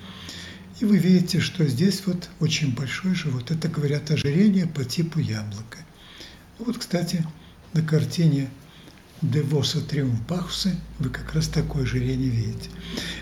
И 0.81 0.85
вы 0.85 0.99
видите, 0.99 1.41
что 1.41 1.67
здесь 1.67 2.03
вот 2.07 2.29
очень 2.41 2.75
большой 2.75 3.15
живот. 3.15 3.51
Это, 3.51 3.69
говорят, 3.69 4.11
ожирение 4.11 4.67
по 4.67 4.85
типу 4.85 5.21
яблока. 5.21 5.79
Вот, 6.59 6.79
кстати, 6.79 7.25
на 7.73 7.83
картине 7.83 8.49
Девоса 9.23 9.81
Триумф 9.81 10.27
Бахуса 10.27 10.71
вы 10.99 11.11
как 11.11 11.35
раз 11.35 11.49
такое 11.49 11.85
ожирение 11.85 12.29
видите. 12.29 12.71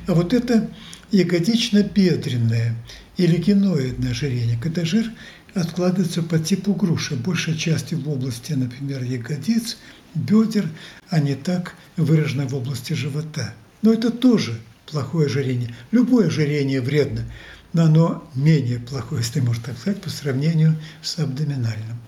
А 0.07 0.15
вот 0.15 0.33
это 0.35 0.71
ягодично-бедренное 1.12 2.75
или 3.17 3.37
геноидное 3.37 4.11
ожирение, 4.11 4.59
когда 4.61 4.85
жир 4.85 5.11
откладывается 5.55 6.23
по 6.23 6.39
типу 6.39 6.75
груши, 6.75 7.15
большей 7.15 7.57
части 7.57 7.95
в 7.95 8.09
области, 8.09 8.53
например, 8.53 9.03
ягодиц, 9.03 9.77
бедер, 10.15 10.69
а 11.09 11.21
не 11.21 11.35
так 11.35 11.77
выражено 11.97 12.47
в 12.47 12.55
области 12.55 12.95
живота. 12.95 13.55
Но 13.83 13.93
это 13.93 14.11
тоже 14.11 14.59
плохое 14.87 15.27
ожирение. 15.27 15.75
Любое 15.91 16.29
ожирение 16.29 16.81
вредно, 16.81 17.25
но 17.73 17.85
оно 17.85 18.31
менее 18.35 18.79
плохое, 18.79 19.23
если 19.23 19.41
можно 19.41 19.65
так 19.65 19.79
сказать, 19.79 20.01
по 20.01 20.11
сравнению 20.11 20.79
с 21.03 21.19
абдоминальным. 21.19 21.99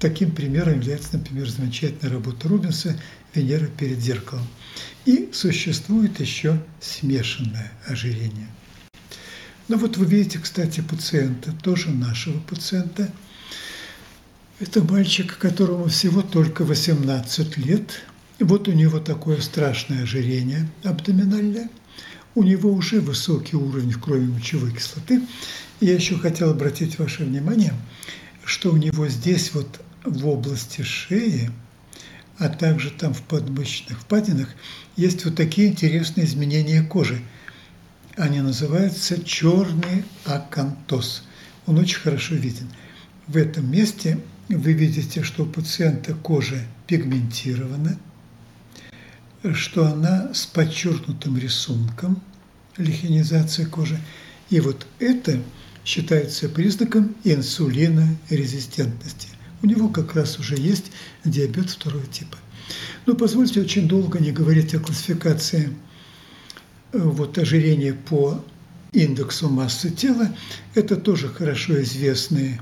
Таким 0.00 0.30
примером 0.30 0.80
является, 0.80 1.18
например, 1.18 1.48
замечательная 1.48 2.12
работа 2.12 2.46
Рубинса 2.48 2.98
«Венера 3.34 3.66
перед 3.66 3.98
зеркалом». 3.98 4.46
И 5.06 5.30
существует 5.32 6.20
еще 6.20 6.62
смешанное 6.80 7.72
ожирение. 7.86 8.46
Ну 9.66 9.76
вот 9.76 9.96
вы 9.96 10.06
видите, 10.06 10.38
кстати, 10.38 10.80
пациента, 10.80 11.52
тоже 11.62 11.90
нашего 11.90 12.38
пациента. 12.38 13.12
Это 14.60 14.82
мальчик, 14.84 15.36
которому 15.36 15.86
всего 15.86 16.22
только 16.22 16.64
18 16.64 17.56
лет. 17.58 18.02
Вот 18.38 18.68
у 18.68 18.72
него 18.72 19.00
такое 19.00 19.40
страшное 19.40 20.04
ожирение 20.04 20.68
абдоминальное. 20.84 21.68
У 22.36 22.44
него 22.44 22.72
уже 22.72 23.00
высокий 23.00 23.56
уровень 23.56 23.92
крови 23.94 24.26
мочевой 24.26 24.72
кислоты. 24.72 25.22
Я 25.80 25.94
еще 25.94 26.16
хотел 26.16 26.50
обратить 26.50 26.98
ваше 27.00 27.24
внимание, 27.24 27.74
что 28.44 28.70
у 28.70 28.76
него 28.76 29.08
здесь 29.08 29.52
вот 29.52 29.80
в 30.04 30.26
области 30.26 30.82
шеи, 30.82 31.50
а 32.38 32.48
также 32.48 32.90
там 32.90 33.14
в 33.14 33.22
подмышечных 33.22 34.00
впадинах 34.00 34.48
есть 34.96 35.24
вот 35.24 35.36
такие 35.36 35.68
интересные 35.68 36.26
изменения 36.26 36.82
кожи. 36.82 37.22
Они 38.16 38.40
называются 38.40 39.22
черный 39.22 40.04
акантоз. 40.24 41.24
Он 41.66 41.78
очень 41.78 41.98
хорошо 41.98 42.34
виден. 42.34 42.68
В 43.26 43.36
этом 43.36 43.70
месте 43.70 44.18
вы 44.48 44.72
видите, 44.72 45.22
что 45.22 45.44
у 45.44 45.46
пациента 45.46 46.14
кожа 46.14 46.64
пигментирована, 46.86 47.98
что 49.52 49.86
она 49.86 50.32
с 50.32 50.46
подчеркнутым 50.46 51.38
рисунком, 51.38 52.22
лихинизация 52.76 53.66
кожи. 53.66 54.00
И 54.50 54.60
вот 54.60 54.86
это 54.98 55.40
считается 55.84 56.48
признаком 56.48 57.14
инсулинорезистентности. 57.24 59.28
У 59.62 59.66
него 59.66 59.88
как 59.88 60.14
раз 60.14 60.38
уже 60.38 60.56
есть 60.56 60.92
диабет 61.24 61.70
второго 61.70 62.06
типа. 62.06 62.36
Но 63.06 63.14
позвольте 63.14 63.60
очень 63.60 63.88
долго 63.88 64.18
не 64.18 64.32
говорить 64.32 64.74
о 64.74 64.80
классификации 64.80 65.74
э, 66.92 66.98
вот, 66.98 67.38
ожирения 67.38 67.94
по 67.94 68.44
индексу 68.92 69.48
массы 69.48 69.90
тела. 69.90 70.28
Это 70.74 70.96
тоже 70.96 71.28
хорошо 71.28 71.80
известные 71.82 72.60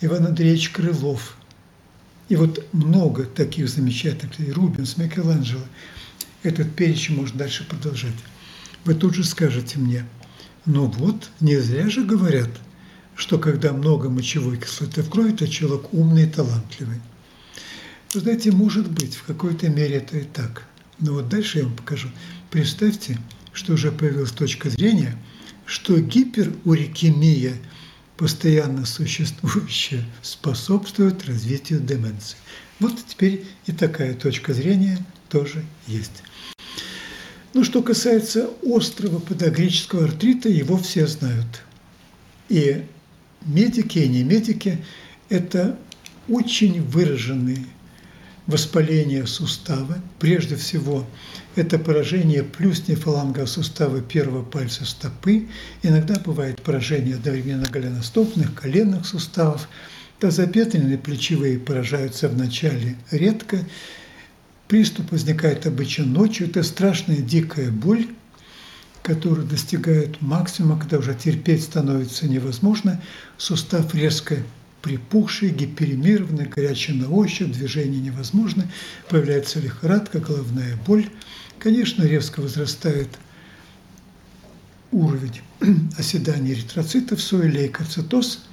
Иван 0.00 0.26
Андреевич 0.26 0.70
Крылов– 0.70 1.36
и 2.28 2.36
вот 2.36 2.64
много 2.72 3.24
таких 3.24 3.68
замечательных 3.68 4.56
Рубинс, 4.56 4.96
Микеланджело. 4.96 5.64
Этот 6.42 6.74
перечень 6.74 7.16
можно 7.16 7.38
дальше 7.38 7.64
продолжать. 7.64 8.14
Вы 8.84 8.94
тут 8.94 9.14
же 9.14 9.24
скажете 9.24 9.78
мне, 9.78 10.06
ну 10.66 10.86
вот, 10.86 11.30
не 11.40 11.56
зря 11.56 11.88
же 11.88 12.04
говорят, 12.04 12.50
что 13.14 13.38
когда 13.38 13.72
много 13.72 14.08
мочевой 14.08 14.58
кислоты 14.58 15.02
в 15.02 15.10
крови, 15.10 15.32
то 15.32 15.46
человек 15.48 15.92
умный 15.92 16.24
и 16.24 16.30
талантливый. 16.30 17.00
Вы 18.12 18.20
знаете, 18.20 18.52
может 18.52 18.90
быть, 18.90 19.14
в 19.14 19.24
какой-то 19.24 19.68
мере 19.68 19.96
это 19.96 20.18
и 20.18 20.24
так. 20.24 20.66
Но 21.00 21.14
вот 21.14 21.28
дальше 21.28 21.58
я 21.58 21.64
вам 21.64 21.76
покажу. 21.76 22.08
Представьте, 22.50 23.18
что 23.52 23.74
уже 23.74 23.90
появилась 23.90 24.30
точка 24.32 24.70
зрения, 24.70 25.16
что 25.66 25.98
гиперурикемия– 25.98 27.54
постоянно 28.16 28.86
существующее, 28.86 30.04
способствует 30.22 31.24
развитию 31.26 31.80
деменции. 31.80 32.36
Вот 32.80 32.94
теперь 33.06 33.44
и 33.66 33.72
такая 33.72 34.14
точка 34.14 34.52
зрения 34.54 34.98
тоже 35.28 35.64
есть. 35.86 36.22
Ну, 37.52 37.62
что 37.62 37.82
касается 37.82 38.50
острого 38.62 39.20
подагрического 39.20 40.04
артрита, 40.04 40.48
его 40.48 40.76
все 40.76 41.06
знают. 41.06 41.62
И 42.48 42.84
медики, 43.44 43.98
и 43.98 44.08
не 44.08 44.24
медики– 44.24 44.84
это 45.28 45.78
очень 46.28 46.82
выраженные 46.82 47.64
воспаление 48.46 49.26
сустава. 49.26 49.98
Прежде 50.18 50.56
всего, 50.56 51.06
это 51.56 51.78
поражение 51.78 52.42
плюснефалангового 52.42 53.46
сустава 53.46 54.00
первого 54.00 54.42
пальца 54.42 54.84
стопы. 54.84 55.48
Иногда 55.82 56.16
бывает 56.18 56.60
поражение 56.62 57.16
одновременно 57.16 57.66
голеностопных, 57.66 58.54
коленных 58.54 59.06
суставов. 59.06 59.68
Тазобедренные 60.20 60.98
плечевые 60.98 61.58
поражаются 61.58 62.28
вначале 62.28 62.96
редко. 63.10 63.58
Приступ 64.68 65.12
возникает 65.12 65.66
обычно 65.66 66.04
ночью. 66.04 66.48
Это 66.48 66.62
страшная 66.62 67.18
дикая 67.18 67.70
боль, 67.70 68.08
которая 69.02 69.46
достигает 69.46 70.20
максимума, 70.20 70.78
когда 70.78 70.98
уже 70.98 71.14
терпеть 71.14 71.64
становится 71.64 72.28
невозможно. 72.28 73.00
Сустав 73.38 73.94
резко 73.94 74.36
припухший, 74.84 75.48
гиперемированный, 75.48 76.44
горячий 76.44 76.92
на 76.92 77.08
ощупь, 77.08 77.52
движение 77.52 78.00
невозможно, 78.00 78.70
появляется 79.08 79.58
лихорадка, 79.58 80.20
головная 80.20 80.78
боль. 80.86 81.08
Конечно, 81.58 82.02
резко 82.04 82.40
возрастает 82.40 83.08
уровень 84.92 85.40
оседания 85.98 86.52
эритроцитов, 86.52 87.22
сои, 87.22 87.48
лейкоцитоз. 87.48 88.44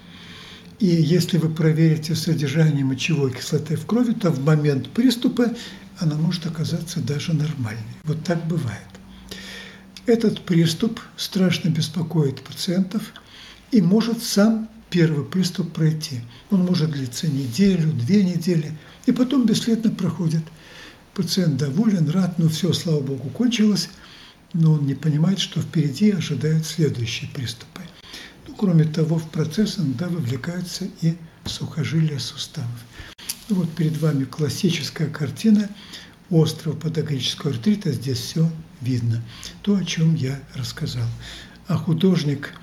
И 0.79 0.87
если 0.87 1.37
вы 1.37 1.49
проверите 1.49 2.15
содержание 2.15 2.85
мочевой 2.85 3.33
кислоты 3.33 3.75
в 3.75 3.85
крови, 3.85 4.13
то 4.13 4.31
в 4.31 4.41
момент 4.43 4.89
приступа 4.89 5.53
она 5.99 6.15
может 6.15 6.45
оказаться 6.45 7.01
даже 7.01 7.33
нормальной. 7.33 7.83
Вот 8.05 8.23
так 8.23 8.47
бывает. 8.47 8.79
Этот 10.05 10.45
приступ 10.45 11.01
страшно 11.17 11.67
беспокоит 11.67 12.41
пациентов– 12.41 13.03
и 13.71 13.81
может 13.81 14.21
сам 14.21 14.69
первый 14.91 15.25
приступ 15.25 15.73
пройти. 15.73 16.21
Он 16.51 16.65
может 16.65 16.91
длиться 16.91 17.27
неделю, 17.27 17.91
две 17.93 18.23
недели, 18.23 18.77
и 19.07 19.11
потом 19.11 19.45
бесследно 19.45 19.89
проходит. 19.89 20.43
Пациент 21.15 21.57
доволен, 21.57 22.09
рад, 22.09 22.37
ну 22.37 22.49
все, 22.49 22.71
слава 22.73 22.99
богу, 22.99 23.29
кончилось, 23.29 23.89
но 24.53 24.73
он 24.73 24.85
не 24.85 24.93
понимает, 24.93 25.39
что 25.39 25.61
впереди 25.61 26.11
ожидают 26.11 26.65
следующие 26.65 27.29
приступы. 27.31 27.81
Ну, 28.47 28.53
кроме 28.55 28.83
того, 28.83 29.17
в 29.17 29.29
процесс 29.29 29.79
иногда 29.79 30.07
вовлекаются 30.07 30.85
и 31.01 31.15
сухожилия 31.45 32.19
суставов. 32.19 32.69
Ну, 33.49 33.55
вот 33.55 33.69
перед 33.71 33.97
вами 33.97 34.25
классическая 34.25 35.07
картина 35.07 35.69
острого 36.29 36.75
подагрического 36.75 37.51
артрита. 37.51 37.91
Здесь 37.91 38.19
все 38.19 38.49
видно. 38.81 39.21
То, 39.61 39.75
о 39.75 39.83
чем 39.83 40.15
я 40.15 40.39
рассказал. 40.55 41.07
А 41.67 41.75
художник 41.75 42.53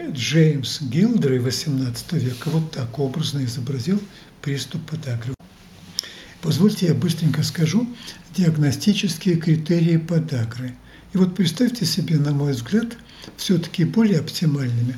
Джеймс 0.00 0.80
Гилдер 0.80 1.34
XVIII 1.34 2.18
века 2.18 2.48
вот 2.48 2.70
так 2.70 2.98
образно 2.98 3.44
изобразил 3.44 4.00
приступ 4.40 4.82
подагры. 4.86 5.34
Позвольте 6.40 6.86
я 6.86 6.94
быстренько 6.94 7.42
скажу 7.42 7.86
диагностические 8.34 9.36
критерии 9.36 9.98
подагры. 9.98 10.74
И 11.12 11.18
вот 11.18 11.36
представьте 11.36 11.84
себе, 11.84 12.16
на 12.16 12.32
мой 12.32 12.52
взгляд, 12.52 12.96
все-таки 13.36 13.84
более 13.84 14.20
оптимальными 14.20 14.96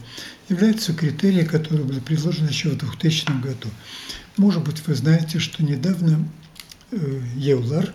являются 0.48 0.94
критерии, 0.94 1.44
которые 1.44 1.84
были 1.84 1.98
предложены 1.98 2.48
еще 2.48 2.70
в 2.70 2.78
2000 2.78 3.42
году. 3.42 3.68
Может 4.36 4.62
быть, 4.62 4.86
вы 4.86 4.94
знаете, 4.94 5.40
что 5.40 5.64
недавно 5.64 6.28
э, 6.92 7.20
Евлар 7.34 7.92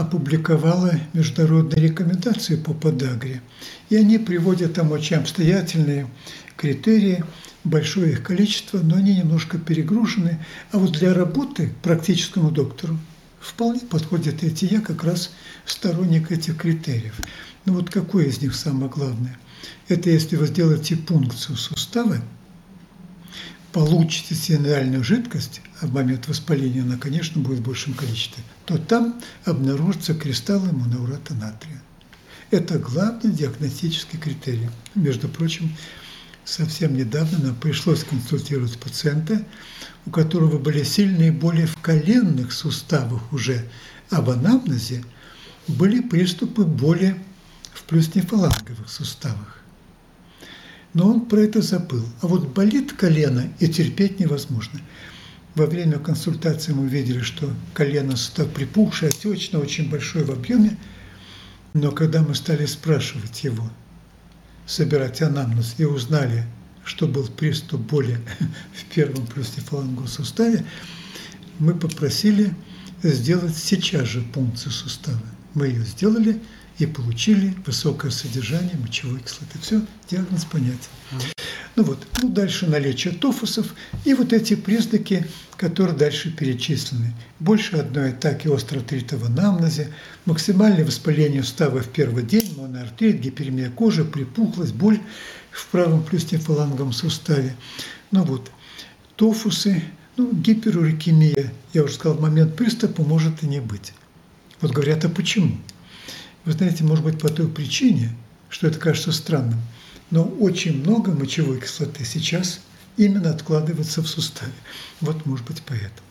опубликовала 0.00 0.92
международные 1.12 1.88
рекомендации 1.88 2.56
по 2.56 2.74
подагре. 2.74 3.42
И 3.88 3.96
они 3.96 4.18
приводят 4.18 4.74
там 4.74 4.92
очень 4.92 5.16
обстоятельные 5.16 6.08
критерии, 6.56 7.24
большое 7.64 8.12
их 8.12 8.22
количество, 8.22 8.78
но 8.78 8.96
они 8.96 9.16
немножко 9.16 9.58
перегружены. 9.58 10.44
А 10.72 10.78
вот 10.78 10.92
для 10.92 11.14
работы 11.14 11.72
практическому 11.82 12.50
доктору 12.50 12.98
вполне 13.40 13.80
подходят 13.80 14.42
эти. 14.42 14.66
Я 14.66 14.80
как 14.80 15.04
раз 15.04 15.32
сторонник 15.64 16.30
этих 16.30 16.56
критериев. 16.56 17.20
Ну 17.64 17.74
вот 17.74 17.90
какое 17.90 18.26
из 18.26 18.40
них 18.40 18.54
самое 18.54 18.90
главное? 18.90 19.38
Это 19.88 20.10
если 20.10 20.36
вы 20.36 20.46
сделаете 20.46 20.96
пункцию 20.96 21.56
сустава, 21.56 22.18
получите 23.72 24.34
синодальную 24.34 25.04
жидкость, 25.04 25.60
а 25.80 25.86
в 25.86 25.92
момент 25.92 26.28
воспаления 26.28 26.82
она, 26.82 26.96
конечно, 26.96 27.40
будет 27.40 27.60
в 27.60 27.62
большем 27.62 27.94
количестве, 27.94 28.42
то 28.66 28.78
там 28.78 29.20
обнаружатся 29.44 30.14
кристаллы 30.14 30.72
моноурата 30.72 31.34
натрия. 31.34 31.80
Это 32.50 32.78
главный 32.78 33.30
диагностический 33.30 34.18
критерий. 34.18 34.70
Между 34.96 35.28
прочим, 35.28 35.76
совсем 36.44 36.96
недавно 36.96 37.38
нам 37.38 37.54
пришлось 37.54 38.02
консультировать 38.02 38.76
пациента, 38.78 39.44
у 40.06 40.10
которого 40.10 40.58
были 40.58 40.82
сильные 40.82 41.30
боли 41.30 41.66
в 41.66 41.76
коленных 41.80 42.52
суставах 42.52 43.32
уже, 43.32 43.68
а 44.10 44.20
в 44.20 44.30
анамнезе 44.30 45.04
были 45.68 46.00
приступы 46.00 46.64
боли 46.64 47.16
в 47.72 47.84
плюснефаланговых 47.84 48.88
суставах. 48.88 49.59
Но 50.92 51.08
он 51.08 51.26
про 51.26 51.40
это 51.40 51.62
забыл. 51.62 52.04
А 52.20 52.26
вот 52.26 52.48
болит 52.48 52.92
колено 52.92 53.48
и 53.60 53.68
терпеть 53.68 54.18
невозможно. 54.18 54.80
Во 55.54 55.66
время 55.66 55.98
консультации 55.98 56.72
мы 56.72 56.88
видели, 56.88 57.20
что 57.20 57.50
колено 57.74 58.16
припухшее, 58.54 59.10
отечное, 59.10 59.60
очень 59.60 59.90
большое 59.90 60.24
в 60.24 60.30
объеме. 60.30 60.76
Но 61.74 61.92
когда 61.92 62.22
мы 62.22 62.34
стали 62.34 62.66
спрашивать 62.66 63.44
его, 63.44 63.70
собирать 64.66 65.22
анамнез 65.22 65.74
и 65.78 65.84
узнали, 65.84 66.44
что 66.84 67.06
был 67.06 67.26
приступ 67.26 67.80
боли 67.80 68.18
в 68.74 68.84
первом 68.92 69.26
плюснефаланговом 69.26 70.08
суставе, 70.08 70.64
мы 71.58 71.74
попросили 71.74 72.54
сделать 73.02 73.56
сейчас 73.56 74.08
же 74.08 74.22
пункцию 74.22 74.72
сустава. 74.72 75.22
Мы 75.54 75.68
ее 75.68 75.84
сделали– 75.84 76.40
и 76.80 76.86
получили 76.86 77.54
высокое 77.66 78.10
содержание 78.10 78.76
мочевой 78.76 79.20
кислоты. 79.20 79.58
Все, 79.60 79.82
диагноз 80.10 80.44
понятен. 80.44 80.88
Ну 81.76 81.84
вот, 81.84 82.04
ну 82.20 82.28
дальше 82.28 82.66
наличие 82.66 83.14
тофусов 83.14 83.74
и 84.04 84.14
вот 84.14 84.32
эти 84.32 84.56
признаки, 84.56 85.26
которые 85.56 85.96
дальше 85.96 86.30
перечислены. 86.30 87.12
Больше 87.38 87.76
одной 87.76 88.10
атаки 88.10 88.48
остроартрита 88.48 89.16
в 89.16 89.24
анамнезе, 89.24 89.92
максимальное 90.24 90.84
воспаление 90.84 91.42
сустава 91.42 91.80
в 91.80 91.88
первый 91.88 92.24
день, 92.24 92.54
моноартрит, 92.56 93.20
гиперемия 93.20 93.70
кожи, 93.70 94.04
припухлость, 94.04 94.74
боль 94.74 95.00
в 95.50 95.66
правом 95.68 96.02
плюснефаланговом 96.02 96.92
суставе. 96.92 97.54
Ну 98.10 98.24
вот, 98.24 98.50
тофусы, 99.16 99.82
ну, 100.16 100.32
гиперурикемия, 100.32 101.52
я 101.72 101.84
уже 101.84 101.94
сказал, 101.94 102.16
в 102.16 102.20
момент 102.20 102.56
приступа 102.56 103.02
может 103.02 103.42
и 103.42 103.46
не 103.46 103.60
быть. 103.60 103.92
Вот 104.60 104.72
говорят, 104.72 105.04
а 105.04 105.08
почему? 105.08 105.56
Вы 106.44 106.52
знаете, 106.52 106.84
может 106.84 107.04
быть, 107.04 107.18
по 107.18 107.28
той 107.28 107.48
причине, 107.48 108.10
что 108.48 108.66
это 108.66 108.78
кажется 108.78 109.12
странным, 109.12 109.60
но 110.10 110.24
очень 110.24 110.80
много 110.80 111.12
мочевой 111.12 111.60
кислоты 111.60 112.04
сейчас 112.04 112.60
именно 112.96 113.30
откладывается 113.30 114.02
в 114.02 114.08
суставе. 114.08 114.52
Вот, 115.00 115.26
может 115.26 115.46
быть, 115.46 115.62
поэтому. 115.66 116.08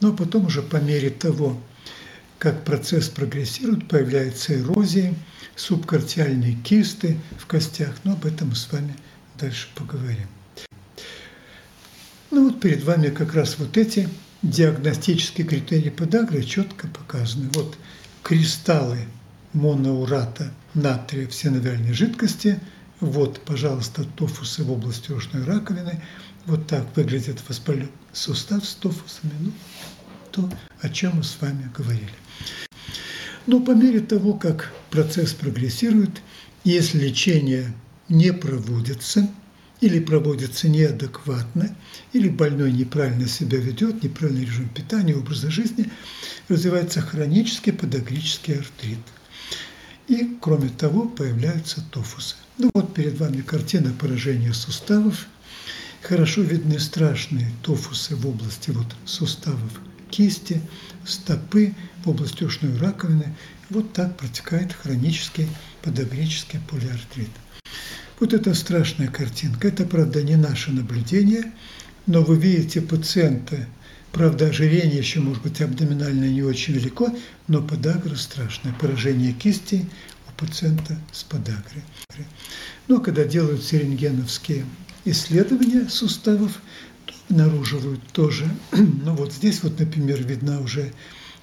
Но 0.00 0.12
потом 0.12 0.46
уже 0.46 0.62
по 0.62 0.76
мере 0.76 1.10
того, 1.10 1.60
как 2.38 2.64
процесс 2.64 3.08
прогрессирует, 3.08 3.86
появляются 3.88 4.58
эрозии, 4.58 5.14
субкартиальные 5.56 6.54
кисты 6.56 7.18
в 7.38 7.46
костях. 7.46 7.94
Но 8.04 8.12
об 8.12 8.24
этом 8.24 8.48
мы 8.48 8.54
с 8.54 8.70
вами 8.72 8.96
дальше 9.38 9.68
поговорим. 9.74 10.26
Ну 12.30 12.48
вот 12.48 12.60
перед 12.60 12.84
вами 12.84 13.08
как 13.08 13.34
раз 13.34 13.58
вот 13.58 13.76
эти 13.76 14.08
диагностические 14.42 15.46
критерии 15.46 15.90
подагры 15.90 16.42
четко 16.42 16.86
показаны. 16.86 17.50
Вот 17.52 17.76
кристаллы 18.22 19.00
моноурата 19.52 20.52
натрия 20.74 21.26
в 21.26 21.34
синовиальной 21.34 21.92
жидкости. 21.92 22.60
Вот, 23.00 23.40
пожалуйста, 23.40 24.04
тофусы 24.04 24.62
в 24.62 24.70
области 24.70 25.10
ушной 25.12 25.44
раковины. 25.44 26.02
Вот 26.46 26.66
так 26.66 26.96
выглядит 26.96 27.38
воспаленный 27.48 27.90
сустав 28.12 28.64
с 28.64 28.74
тофусами. 28.74 29.32
Ну, 29.40 29.52
то, 30.32 30.50
о 30.80 30.88
чем 30.88 31.16
мы 31.16 31.24
с 31.24 31.36
вами 31.40 31.70
говорили. 31.76 32.12
Но 33.46 33.60
по 33.60 33.72
мере 33.72 34.00
того, 34.00 34.34
как 34.34 34.72
процесс 34.90 35.32
прогрессирует, 35.32 36.22
если 36.62 36.98
лечение 36.98 37.72
не 38.08 38.32
проводится 38.32 39.28
или 39.80 39.98
проводится 39.98 40.68
неадекватно, 40.68 41.74
или 42.12 42.28
больной 42.28 42.70
неправильно 42.70 43.26
себя 43.26 43.58
ведет, 43.58 44.02
неправильный 44.02 44.44
режим 44.44 44.68
питания, 44.68 45.16
образа 45.16 45.50
жизни, 45.50 45.90
развивается 46.48 47.00
хронический 47.00 47.72
подагрический 47.72 48.58
артрит– 48.58 48.98
и, 50.10 50.36
кроме 50.40 50.70
того, 50.70 51.08
появляются 51.08 51.84
тофусы. 51.92 52.34
Ну 52.58 52.68
вот 52.74 52.92
перед 52.94 53.16
вами 53.20 53.42
картина 53.42 53.92
поражения 53.92 54.52
суставов. 54.52 55.26
Хорошо 56.02 56.40
видны 56.40 56.80
страшные 56.80 57.48
тофусы 57.62 58.16
в 58.16 58.26
области 58.26 58.70
вот 58.70 58.88
суставов 59.04 59.70
кисти, 60.10 60.60
стопы, 61.06 61.74
в 62.04 62.10
области 62.10 62.42
ушной 62.42 62.76
раковины. 62.78 63.36
Вот 63.68 63.92
так 63.92 64.16
протекает 64.16 64.72
хронический 64.72 65.46
подагрический 65.80 66.58
полиартрит. 66.68 67.30
Вот 68.18 68.32
это 68.34 68.52
страшная 68.54 69.06
картинка. 69.06 69.68
Это, 69.68 69.84
правда, 69.84 70.24
не 70.24 70.34
наше 70.34 70.72
наблюдение, 70.72 71.52
но 72.06 72.22
вы 72.22 72.36
видите 72.36 72.80
пациента 72.80 73.64
Правда, 74.12 74.48
ожирение 74.48 74.98
еще, 74.98 75.20
может 75.20 75.42
быть, 75.42 75.60
абдоминальное 75.60 76.30
не 76.30 76.42
очень 76.42 76.74
велико, 76.74 77.14
но 77.46 77.62
подагра 77.62 78.16
страшная. 78.16 78.72
Поражение 78.74 79.32
кисти 79.32 79.88
у 80.28 80.40
пациента 80.40 80.98
с 81.12 81.22
подагрой. 81.22 81.84
Но 82.88 83.00
когда 83.00 83.24
делают 83.24 83.72
рентгеновские 83.72 84.64
исследования 85.04 85.88
суставов, 85.88 86.60
то 87.06 87.14
обнаруживают 87.28 88.02
тоже. 88.12 88.48
Ну 88.72 89.14
вот 89.14 89.32
здесь 89.32 89.62
вот, 89.62 89.78
например, 89.78 90.24
видна 90.24 90.60
уже 90.60 90.92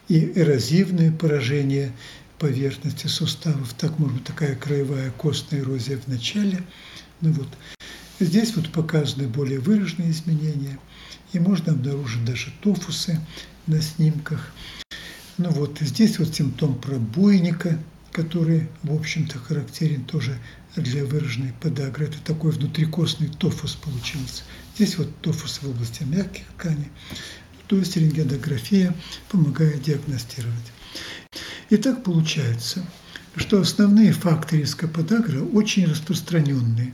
и 0.10 0.34
эрозивное 0.36 1.12
поражение 1.12 1.93
поверхности 2.38 3.08
суставов. 3.08 3.73
Так 3.75 3.97
может 3.97 4.17
быть 4.17 4.25
такая 4.25 4.56
краевая 4.56 5.12
костная 5.12 5.62
эрозия 5.62 5.97
в 5.97 6.08
начале. 6.08 6.63
Ну 7.21 7.32
вот. 7.32 7.47
Здесь 8.19 8.56
вот 8.56 8.71
показаны 8.71 9.27
более 9.27 9.60
выраженные 9.60 10.12
изменения– 10.12 10.77
и 11.33 11.39
можно 11.39 11.73
обнаружить 11.73 12.25
даже 12.25 12.51
тофусы 12.61 13.19
на 13.65 13.81
снимках. 13.81 14.51
Ну 15.37 15.49
вот 15.51 15.77
здесь 15.79 16.19
вот 16.19 16.33
симптом 16.33 16.75
пробойника, 16.75 17.77
который, 18.11 18.67
в 18.83 18.93
общем-то, 18.93 19.37
характерен 19.37 20.03
тоже 20.05 20.39
для 20.75 21.05
выраженной 21.05 21.53
подагры. 21.61 22.05
Это 22.05 22.19
такой 22.23 22.51
внутрикостный 22.51 23.29
тофус 23.29 23.75
получился. 23.75 24.43
Здесь 24.75 24.97
вот 24.97 25.09
тофус 25.21 25.61
в 25.61 25.69
области 25.69 26.03
мягких 26.03 26.43
тканей. 26.57 26.89
То 27.67 27.77
есть 27.77 27.97
рентгенография 27.97 28.95
помогает 29.29 29.83
диагностировать. 29.83 30.71
И 31.69 31.77
так 31.77 32.03
получается, 32.03 32.85
что 33.35 33.59
основные 33.59 34.13
факторы 34.13 34.61
риска 34.61 34.87
подагры 34.87 35.43
очень 35.43 35.85
распространенные. 35.85 36.93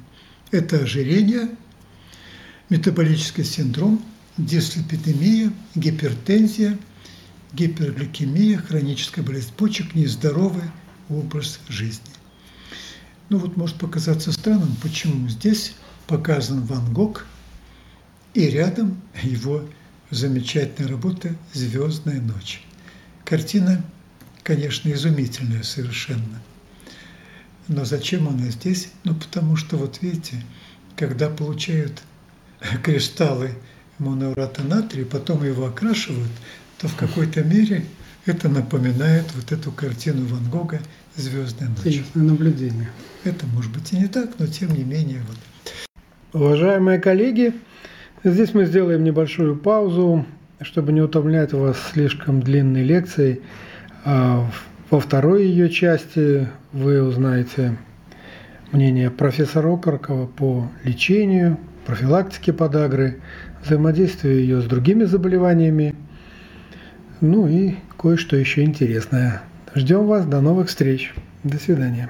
Это 0.52 0.78
ожирение, 0.80 1.50
метаболический 2.70 3.44
синдром, 3.44 4.04
дислепидемия, 4.38 5.52
гипертензия, 5.76 6.78
гипергликемия, 7.54 8.58
хроническая 8.58 9.24
болезнь 9.24 9.54
почек, 9.56 9.94
нездоровый 9.96 10.64
образ 11.10 11.60
жизни. 11.70 12.12
Ну 13.30 13.38
вот 13.38 13.58
может 13.58 13.78
показаться 13.78 14.32
странным, 14.32 14.76
почему 14.82 15.28
здесь 15.30 15.76
показан 16.08 16.64
Ван 16.64 16.94
Гог 16.94 17.26
и 18.34 18.48
рядом 18.48 19.02
его 19.22 19.68
замечательная 20.10 20.90
работа 20.90 21.36
«Звездная 21.54 22.22
ночь». 22.22 22.64
Картина, 23.26 23.84
конечно, 24.44 24.92
изумительная 24.92 25.64
совершенно. 25.64 26.42
Но 27.68 27.86
зачем 27.86 28.28
она 28.28 28.50
здесь? 28.50 28.90
Ну, 29.04 29.16
потому 29.16 29.56
что, 29.56 29.78
вот 29.78 30.02
видите, 30.02 30.44
когда 30.98 31.30
получают 31.30 32.04
кристаллы 32.84 33.56
моноурата 34.00 34.64
натрия, 34.64 35.06
потом 35.06 35.44
его 35.44 35.66
окрашивают, 35.66 36.32
то 36.80 36.88
в 36.88 36.96
какой-то 36.96 37.44
мере 37.44 37.86
это 38.26 38.50
напоминает 38.50 39.26
вот 39.36 39.52
эту 39.52 39.72
картину 39.72 40.26
Ван 40.28 40.50
Гога 40.50 40.80
«Звездная 41.16 41.70
ночь». 41.70 41.80
Интересное 41.86 42.24
наблюдение. 42.24 42.90
Это 43.24 43.46
может 43.48 43.72
быть 43.72 43.92
и 43.94 43.98
не 43.98 44.08
так, 44.08 44.32
но 44.40 44.48
тем 44.48 44.74
не 44.74 44.84
менее. 44.84 45.22
Вот. 45.28 46.42
Уважаемые 46.42 47.00
коллеги, 47.00 47.54
здесь 48.24 48.54
мы 48.54 48.66
сделаем 48.66 49.04
небольшую 49.04 49.56
паузу, 49.56 50.26
чтобы 50.62 50.94
не 50.94 51.02
утомлять 51.02 51.54
вас 51.54 51.78
слишком 51.92 52.42
длинной 52.42 52.84
лекцией. 52.84 53.42
А 54.06 54.50
во 54.90 55.00
второй 55.00 55.46
ее 55.46 55.70
части 55.70 56.48
вы 56.72 57.04
узнаете 57.04 57.78
мнение 58.72 59.12
профессора 59.12 59.74
Окоркова 59.74 60.28
по 60.28 60.70
лечению, 60.84 61.60
профилактике 61.86 62.54
подагры, 62.54 63.20
взаимодействию 63.66 64.40
ее 64.40 64.62
с 64.62 64.66
другими 64.66 65.04
заболеваниями, 65.04 65.96
ну 67.22 67.48
и 67.48 67.76
кое-что 67.98 68.36
еще 68.36 68.64
интересное. 68.64 69.42
Ждем 69.76 70.08
вас, 70.08 70.26
до 70.26 70.42
новых 70.42 70.68
встреч. 70.68 71.14
До 71.44 71.58
свидания. 71.58 72.10